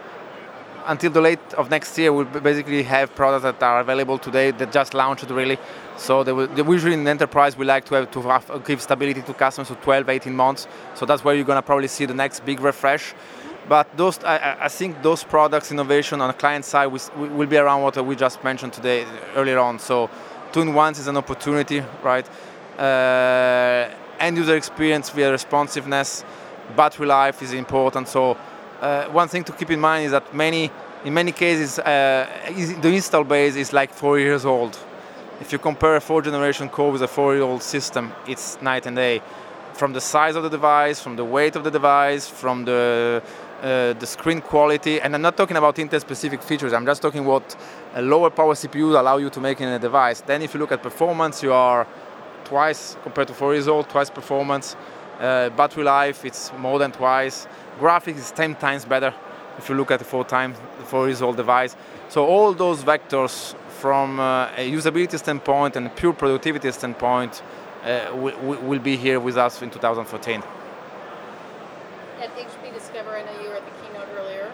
until 0.87 1.11
the 1.11 1.21
late 1.21 1.55
of 1.55 1.71
next 1.71 1.97
year, 1.99 2.13
we'll 2.13 2.25
basically 2.25 2.83
have 2.83 3.15
products 3.15 3.43
that 3.43 3.63
are 3.63 3.81
available 3.81 4.19
today 4.19 4.51
that 4.51 4.73
just 4.73 4.95
launched 4.95 5.29
really. 5.31 5.59
So 5.97 6.25
they 6.25 6.33
will, 6.33 6.47
they 6.47 6.63
usually 6.63 6.95
in 6.95 7.07
enterprise, 7.07 7.57
we 7.57 7.65
like 7.65 7.85
to 7.87 7.95
have 7.95 8.11
to 8.11 8.23
have, 8.23 8.65
give 8.65 8.83
stability 8.83 9.23
to 9.23 9.35
customers 9.35 9.69
for 9.69 9.77
12, 9.77 10.09
18 10.09 10.35
months. 10.35 10.67
So 10.95 11.07
that's 11.07 11.25
where 11.25 11.35
you're 11.35 11.45
going 11.45 11.59
to 11.59 11.63
probably 11.63 11.89
see 11.89 12.07
the 12.07 12.15
next 12.15 12.45
big 12.45 12.61
refresh. 12.61 13.15
But 13.69 13.97
those, 13.97 14.23
I, 14.25 14.57
I 14.61 14.69
think 14.69 15.03
those 15.03 15.25
products, 15.25 15.73
innovation 15.73 16.21
on 16.21 16.29
the 16.29 16.35
client 16.35 16.65
side 16.65 16.87
will, 16.87 17.47
be 17.47 17.57
around 17.57 17.83
what 17.83 18.05
we 18.05 18.15
just 18.15 18.45
mentioned 18.45 18.73
today 18.73 19.07
earlier 19.35 19.59
on. 19.59 19.79
So 19.79 20.11
two-in-ones 20.53 20.99
is 20.99 21.07
an 21.07 21.17
opportunity, 21.17 21.83
right? 22.03 22.29
Uh, 22.79 23.89
end 24.19 24.37
user 24.37 24.57
experience 24.57 25.09
via 25.11 25.31
responsiveness, 25.31 26.25
battery 26.77 27.07
life 27.07 27.43
is 27.43 27.53
important. 27.53 28.09
So 28.09 28.37
uh, 28.81 29.07
one 29.07 29.29
thing 29.29 29.45
to 29.45 29.53
keep 29.53 29.71
in 29.71 29.81
mind 29.81 30.07
is 30.07 30.11
that 30.11 30.35
many, 30.35 30.71
in 31.05 31.15
many 31.15 31.33
cases, 31.33 31.79
uh, 31.79 32.29
the 32.81 32.89
install 32.89 33.25
base 33.25 33.57
is 33.57 33.73
like 33.73 33.93
four 33.93 34.19
years 34.19 34.45
old. 34.45 34.79
If 35.41 35.53
you 35.53 35.59
compare 35.59 35.97
a 35.97 36.01
four-generation 36.01 36.69
core 36.69 36.93
with 36.93 37.03
a 37.03 37.09
four-year-old 37.09 37.63
system, 37.63 38.13
it's 38.27 38.61
night 38.61 38.87
and 38.87 38.97
day. 38.97 39.23
From 39.73 39.93
the 39.93 40.01
size 40.01 40.37
of 40.37 40.45
the 40.45 40.51
device, 40.51 41.01
from 41.01 41.17
the 41.17 41.25
weight 41.25 41.57
of 41.57 41.65
the 41.65 41.71
device, 41.71 42.29
from 42.29 42.65
the 42.65 43.23
uh, 43.63 43.93
the 43.95 44.07
screen 44.07 44.41
quality, 44.41 45.01
and 45.01 45.15
I'm 45.15 45.23
not 45.23 45.37
talking 45.37 45.57
about 45.57 45.77
Intel-specific 45.77 46.43
features. 46.43 46.73
I'm 46.73 46.87
just 46.87 47.03
talking 47.03 47.25
what 47.25 47.57
a 47.95 48.03
lower 48.03 48.31
power 48.31 48.55
CPUs 48.55 48.99
allow 48.99 49.17
you 49.17 49.31
to 49.31 49.41
make 49.41 49.61
in 49.61 49.69
a 49.69 49.79
device. 49.79 50.21
Then, 50.21 50.43
if 50.43 50.55
you 50.55 50.61
look 50.61 50.73
at 50.73 50.83
performance, 50.83 51.43
you 51.43 51.53
are 51.53 51.87
twice 52.45 52.97
compared 53.03 53.29
to 53.29 53.35
four 53.35 53.55
years 53.55 53.69
old, 53.69 53.89
twice 53.89 54.11
performance. 54.11 54.77
Uh, 55.19 55.49
battery 55.51 55.85
life, 55.85 56.25
it's 56.25 56.53
more 56.59 56.79
than 56.79 56.91
twice 56.91 57.47
graphics 57.79 58.19
is 58.19 58.31
10 58.33 58.57
times 58.57 58.85
better 58.85 59.15
if 59.59 59.69
you 59.69 59.75
look 59.75 59.91
at 59.91 59.99
the 59.99 60.05
four 60.05 60.25
times 60.25 60.57
four 60.85 61.07
years 61.09 61.23
old 61.23 61.37
device. 61.37 61.77
So 62.09 62.27
all 62.27 62.53
those 62.53 62.83
vectors 62.83 63.55
from 63.81 64.19
uh, 64.21 64.49
a 64.57 64.71
usability 64.71 65.19
standpoint 65.19 65.77
and 65.77 65.95
pure 65.95 66.13
productivity 66.13 66.71
standpoint 66.73 67.43
uh, 67.85 68.11
will, 68.15 68.57
will 68.63 68.79
be 68.79 68.97
here 68.97 69.21
with 69.21 69.37
us 69.37 69.63
in 69.63 69.71
2014. 69.71 70.43
At 72.21 72.37
HP 72.37 72.73
Discover, 72.73 73.11
I 73.11 73.23
know 73.25 73.43
you 73.43 73.49
were 73.49 73.57
at 73.57 73.65
the 73.65 73.73
keynote 73.83 74.09
earlier. 74.17 74.51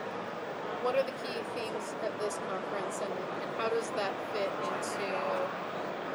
What 0.83 0.95
are 0.97 1.02
the 1.02 1.12
key 1.23 1.37
themes 1.54 1.95
of 2.04 2.21
this 2.21 2.38
conference 2.49 3.00
and, 3.00 3.12
and 3.42 3.50
how 3.61 3.69
does 3.69 3.90
that 3.90 4.12
fit 4.33 4.50
into 4.73 5.07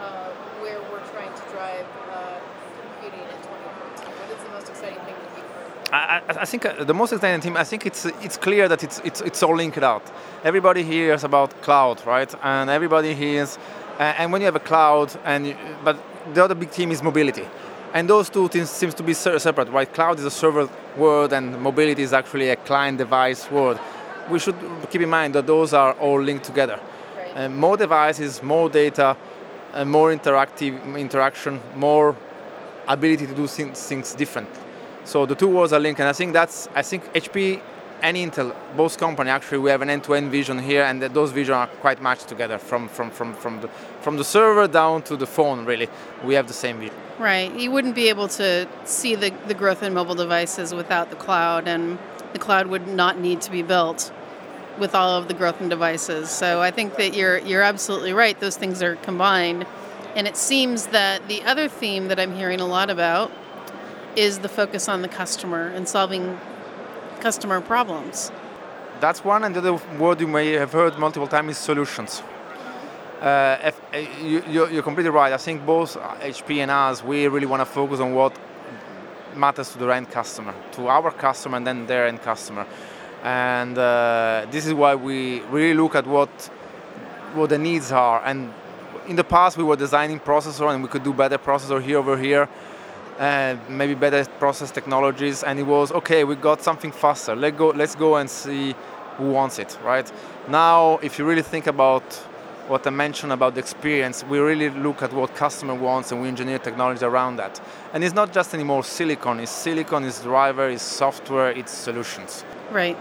uh, 0.02 0.30
where 0.62 0.80
we're 0.90 1.06
trying 1.14 1.32
to 1.32 1.44
drive 1.54 1.86
uh, 2.12 2.40
computing 2.82 3.20
in 3.20 3.38
2014? 3.38 4.08
What 4.20 4.30
is 4.36 4.44
the 4.44 4.50
most 4.50 4.70
exciting 4.70 4.98
thing 5.06 5.14
that 5.14 5.32
you've 5.38 5.52
heard? 5.54 5.94
I, 5.94 6.42
I, 6.42 6.46
think 6.46 6.66
uh, 6.66 6.84
the 6.84 6.96
most 6.96 7.14
exciting 7.14 7.42
thing, 7.42 7.56
I 7.56 7.64
think 7.64 7.86
it's 7.86 8.06
it's 8.26 8.38
clear 8.38 8.68
that 8.68 8.84
it's 8.84 9.00
it's 9.10 9.22
it's 9.22 9.44
all 9.44 9.56
linked 9.56 9.78
out. 9.78 10.02
Everybody 10.44 10.82
hears 10.82 11.24
about 11.24 11.50
cloud, 11.62 12.04
right? 12.08 12.34
And 12.42 12.72
everybody 12.72 13.14
hears, 13.14 13.60
and 14.00 14.32
when 14.32 14.42
you 14.42 14.46
have 14.46 14.56
a 14.56 14.66
cloud, 14.72 15.16
and 15.24 15.48
you, 15.48 15.56
but 15.84 15.98
the 16.34 16.44
other 16.44 16.56
big 16.56 16.72
theme 16.72 16.92
is 16.92 17.04
mobility, 17.04 17.48
and 17.94 18.10
those 18.10 18.28
two 18.28 18.48
things 18.48 18.72
seems 18.72 18.96
to 18.96 19.04
be 19.04 19.14
separate, 19.14 19.70
right? 19.70 19.94
Cloud 19.94 20.18
is 20.18 20.26
a 20.26 20.32
server 20.32 20.68
world, 20.98 21.32
and 21.32 21.62
mobility 21.62 22.02
is 22.02 22.12
actually 22.12 22.50
a 22.50 22.56
client 22.56 22.98
device 22.98 23.52
world. 23.52 23.80
We 24.32 24.40
should 24.40 24.58
keep 24.90 25.02
in 25.02 25.10
mind 25.10 25.36
that 25.36 25.46
those 25.46 25.74
are 25.74 25.94
all 26.02 26.20
linked 26.20 26.46
together. 26.46 26.80
Right. 27.36 27.46
Uh, 27.46 27.50
more 27.50 27.78
devices, 27.78 28.42
more 28.42 28.70
data, 28.70 29.16
uh, 29.74 29.86
more 29.86 30.16
interactive 30.16 30.98
interaction, 30.98 31.62
more 31.76 32.16
ability 32.88 33.28
to 33.28 33.34
do 33.34 33.48
things, 33.48 34.16
different 34.16 34.50
so 35.06 35.26
the 35.26 35.36
two 35.36 35.48
worlds 35.48 35.72
are 35.72 35.80
linked, 35.80 36.00
and 36.00 36.10
I 36.10 36.14
think 36.14 36.34
that's 36.34 36.68
I 36.74 36.82
think 36.82 37.04
HP 37.14 37.62
and 38.02 38.18
Intel, 38.18 38.54
both 38.76 38.98
company 38.98 39.30
actually, 39.30 39.60
we 39.60 39.70
have 39.70 39.82
an 39.82 39.90
end-to-end 39.90 40.30
vision 40.32 40.60
here, 40.60 40.84
and 40.84 41.02
those 41.02 41.32
visions 41.32 41.56
are 41.56 41.68
quite 41.68 42.02
matched 42.02 42.28
together 42.28 42.58
from 42.58 42.90
from 42.90 43.12
from 43.12 43.34
from 43.36 43.62
the 43.62 43.68
from 44.02 44.18
the 44.18 44.24
server 44.24 44.68
down 44.68 45.04
to 45.04 45.16
the 45.16 45.28
phone. 45.28 45.64
Really, 45.64 45.88
we 46.24 46.34
have 46.34 46.48
the 46.48 46.54
same 46.54 46.80
vision. 46.80 46.96
Right. 47.20 47.54
You 47.54 47.72
wouldn't 47.72 47.96
be 47.96 48.10
able 48.10 48.28
to 48.30 48.68
see 48.84 49.16
the 49.16 49.32
the 49.48 49.54
growth 49.54 49.84
in 49.84 49.94
mobile 49.94 50.16
devices 50.16 50.74
without 50.74 51.12
the 51.12 51.16
cloud, 51.16 51.68
and 51.68 52.00
the 52.34 52.40
cloud 52.40 52.68
would 52.68 52.88
not 52.88 53.20
need 53.20 53.42
to 53.42 53.52
be 53.52 53.62
built 53.62 54.12
with 54.80 54.96
all 54.96 55.18
of 55.18 55.28
the 55.28 55.34
growth 55.34 55.62
in 55.62 55.70
devices. 55.70 56.30
So 56.30 56.62
I 56.62 56.72
think 56.72 56.96
that 56.98 57.14
you're 57.14 57.38
you're 57.40 57.62
absolutely 57.62 58.14
right. 58.14 58.40
Those 58.40 58.58
things 58.58 58.82
are 58.82 58.96
combined, 58.98 59.66
and 60.16 60.28
it 60.28 60.38
seems 60.38 60.88
that 60.88 61.28
the 61.28 61.44
other 61.44 61.68
theme 61.68 62.08
that 62.08 62.20
I'm 62.20 62.36
hearing 62.36 62.60
a 62.60 62.68
lot 62.68 62.90
about 62.90 63.32
is 64.16 64.40
the 64.40 64.50
focus 64.50 64.88
on 64.88 65.02
the 65.02 65.08
customer 65.08 65.68
and 65.68 65.88
solving 65.88 66.40
customer 67.20 67.62
problems. 67.62 68.32
That's 69.00 69.24
one, 69.24 69.44
and 69.44 69.54
the 69.56 69.60
other 69.60 69.74
word 69.98 70.22
you 70.22 70.28
may 70.28 70.54
have 70.54 70.72
heard 70.72 70.98
multiple 70.98 71.28
times 71.28 71.52
is 71.52 71.58
solutions. 71.58 72.24
Uh, 73.22 73.58
if, 73.64 73.82
uh, 73.94 73.98
you, 74.22 74.68
you're 74.68 74.84
completely 74.84 75.10
right. 75.10 75.34
I 75.34 75.38
think 75.38 75.66
both 75.66 75.98
HP 75.98 76.58
and 76.58 76.70
us, 76.70 77.04
we 77.04 77.28
really 77.28 77.48
want 77.48 77.62
to 77.62 77.66
focus 77.66 78.00
on 78.00 78.14
what 78.14 78.38
matters 79.36 79.72
to 79.72 79.80
the 79.80 79.88
end 79.90 80.12
customer, 80.12 80.54
to 80.74 80.88
our 80.88 81.12
customer, 81.12 81.58
and 81.58 81.66
then 81.68 81.88
their 81.88 82.08
end 82.08 82.22
customer. 82.22 82.66
And 83.26 83.78
uh, 83.78 84.46
this 84.52 84.66
is 84.66 84.74
why 84.74 84.96
we 84.96 85.42
really 85.50 85.74
look 85.74 85.96
at 85.96 86.08
what 86.08 86.30
what 87.34 87.50
the 87.50 87.58
needs 87.58 87.92
are. 87.92 88.24
And 88.24 88.54
in 89.08 89.18
the 89.18 89.24
past, 89.24 89.58
we 89.58 89.64
were 89.64 89.76
designing 89.76 90.22
processor, 90.22 90.74
and 90.74 90.82
we 90.82 90.88
could 90.88 91.04
do 91.04 91.12
better 91.12 91.38
processor 91.38 91.82
here 91.82 91.98
over 91.98 92.18
here 92.18 92.48
uh, 93.20 93.56
maybe 93.70 93.94
better 93.94 94.26
process 94.40 94.72
technologies, 94.72 95.44
and 95.44 95.60
it 95.60 95.64
was 95.64 95.92
okay. 95.92 96.24
We 96.24 96.36
got 96.36 96.62
something 96.62 96.92
faster. 96.92 97.36
Let 97.36 97.58
go. 97.58 97.70
Let's 97.70 97.96
go 97.96 98.16
and 98.18 98.30
see 98.30 98.76
who 99.18 99.32
wants 99.32 99.60
it. 99.60 99.78
Right 99.84 100.12
now, 100.50 100.98
if 101.02 101.18
you 101.18 101.26
really 101.26 101.42
think 101.42 101.68
about 101.68 102.04
what 102.68 102.86
I 102.88 102.90
mentioned 102.90 103.32
about 103.32 103.54
the 103.54 103.60
experience, 103.60 104.24
we 104.26 104.40
really 104.40 104.70
look 104.70 105.04
at 105.04 105.14
what 105.14 105.36
customer 105.36 105.76
wants 105.76 106.12
and 106.12 106.22
we 106.22 106.28
engineer 106.28 106.58
technology 106.58 107.06
around 107.06 107.38
that. 107.38 107.62
And 107.94 108.04
it's 108.04 108.16
not 108.16 108.34
just 108.34 108.54
anymore 108.56 108.84
silicon. 108.84 109.40
It's 109.40 109.52
silicon, 109.52 110.04
it's 110.04 110.24
driver, 110.24 110.68
it's 110.70 110.82
software, 110.82 111.52
it's 111.52 111.72
solutions. 111.72 112.44
Right. 112.72 112.98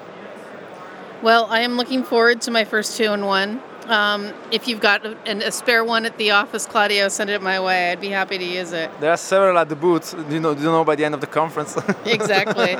Well, 1.25 1.47
I 1.47 1.61
am 1.61 1.79
looking 1.79 2.03
forward 2.05 2.43
to 2.43 2.51
my 2.51 2.65
first 2.67 2.99
two 2.99 3.11
in 3.15 3.25
one. 3.25 3.63
Um, 3.87 4.35
if 4.53 4.69
you've 4.69 4.81
got 4.81 5.07
a, 5.07 5.17
a, 5.27 5.51
spare 5.51 5.83
one 5.83 6.05
at 6.05 6.19
the 6.19 6.33
office, 6.33 6.67
Claudio, 6.67 7.09
send 7.09 7.31
it 7.31 7.41
my 7.41 7.59
way. 7.61 7.93
I'd 7.93 8.01
be 8.03 8.11
happy 8.11 8.37
to 8.37 8.45
use 8.45 8.73
it. 8.73 8.91
There 9.01 9.11
are 9.11 9.17
several 9.17 9.57
at 9.57 9.71
the 9.71 9.75
booth. 9.75 10.15
You 10.29 10.39
know, 10.39 10.53
you 10.53 10.65
know 10.65 10.85
by 10.85 10.97
the 10.97 11.05
end 11.07 11.15
of 11.15 11.23
the 11.23 11.27
conference. 11.27 11.79
exactly. 12.05 12.77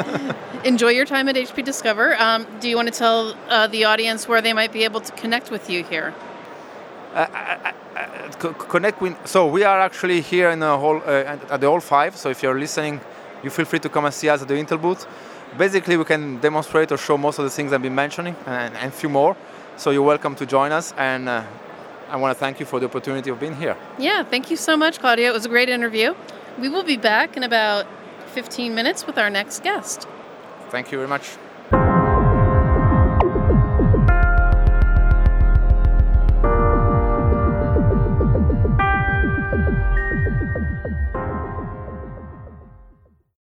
Enjoy 0.63 0.91
your 0.91 1.07
time 1.07 1.27
at 1.31 1.37
HP 1.37 1.65
Discover. 1.65 2.21
Um, 2.21 2.47
do 2.61 2.69
you 2.69 2.77
want 2.77 2.89
to 2.93 2.99
tell 2.99 3.35
uh, 3.49 3.67
the 3.67 3.85
audience 3.85 4.29
where 4.29 4.43
they 4.43 4.53
might 4.53 4.73
be 4.73 4.85
able 4.85 5.01
to 5.01 5.13
connect 5.13 5.51
with 5.51 5.71
you 5.71 5.83
here? 5.83 6.13
Uh, 7.15 7.27
I, 7.33 7.73
I, 7.97 8.53
connect 8.69 9.01
with. 9.01 9.17
So 9.27 9.47
we 9.47 9.65
are 9.65 9.81
actually 9.81 10.21
here 10.21 10.51
in 10.51 10.59
the 10.59 10.77
hall 10.77 11.01
uh, 11.07 11.39
at 11.55 11.63
the 11.63 11.67
Hall 11.67 11.81
Five. 11.81 12.15
So 12.19 12.29
if 12.29 12.43
you're 12.43 12.59
listening, 12.59 13.01
you 13.43 13.49
feel 13.49 13.65
free 13.65 13.79
to 13.79 13.89
come 13.89 14.05
and 14.05 14.13
see 14.13 14.29
us 14.29 14.43
at 14.43 14.49
the 14.49 14.55
Intel 14.55 14.83
booth. 14.83 15.07
Basically, 15.57 15.97
we 15.97 16.05
can 16.05 16.39
demonstrate 16.41 16.91
or 16.91 16.97
show 16.97 17.17
most 17.17 17.39
of 17.39 17.45
the 17.45 17.51
things 17.51 17.73
I've 17.73 17.83
been 17.83 17.95
mentioning 17.95 18.35
and, 18.47 18.75
and 18.77 18.89
a 18.89 18.91
few 18.91 19.09
more. 19.09 19.37
So 19.77 19.91
you're 19.91 20.03
welcome 20.03 20.35
to 20.37 20.47
join 20.47 20.73
us, 20.73 20.93
and 20.97 21.29
uh, 21.29 21.45
I 22.09 22.17
want 22.17 22.37
to 22.37 22.39
thank 22.39 22.61
you 22.61 22.67
for 22.67 22.81
the 22.81 22.87
opportunity 22.87 23.31
of 23.31 23.39
being 23.39 23.57
here. 23.57 23.77
Yeah, 23.99 24.25
thank 24.25 24.51
you 24.51 24.57
so 24.57 24.77
much, 24.77 24.99
Claudia. 24.99 25.29
It 25.29 25.33
was 25.33 25.47
a 25.47 25.49
great 25.49 25.69
interview. 25.69 26.15
We 26.61 26.69
will 26.69 26.85
be 26.85 26.97
back 26.97 27.37
in 27.37 27.43
about 27.43 27.87
15 28.33 28.75
minutes 28.75 29.07
with 29.07 29.19
our 29.19 29.31
next 29.31 29.63
guest. 29.63 30.07
Thank 30.71 30.91
you 30.91 30.99
very 30.99 31.09
much. 31.09 31.37